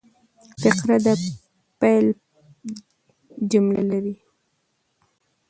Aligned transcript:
فقره 0.61 0.97
د 1.05 1.07
پیل 1.79 2.05
جمله 3.51 3.83
لري. 3.91 4.15